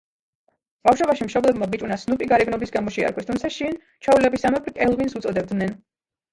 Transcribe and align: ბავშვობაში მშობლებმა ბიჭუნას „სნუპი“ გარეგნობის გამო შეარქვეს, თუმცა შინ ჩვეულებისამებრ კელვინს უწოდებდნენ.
ბავშვობაში 0.87 1.27
მშობლებმა 1.27 1.67
ბიჭუნას 1.75 2.07
„სნუპი“ 2.07 2.29
გარეგნობის 2.33 2.75
გამო 2.77 2.95
შეარქვეს, 2.97 3.29
თუმცა 3.29 3.55
შინ 3.61 3.79
ჩვეულებისამებრ 3.87 4.77
კელვინს 4.83 5.19
უწოდებდნენ. 5.23 5.81